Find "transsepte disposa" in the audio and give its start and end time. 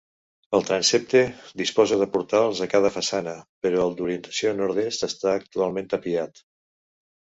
0.67-1.99